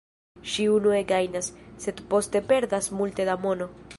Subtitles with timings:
[0.53, 1.51] Ŝi unue gajnas,
[1.85, 3.73] sed poste perdas multe da mono.